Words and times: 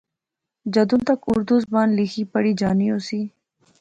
جدوں 0.73 1.01
تک 1.07 1.19
اُردو 1.31 1.55
زبان 1.65 1.87
لیخی 1.97 2.23
پڑھی 2.33 2.51
جانی 2.59 2.87
ہوسی 2.91 3.21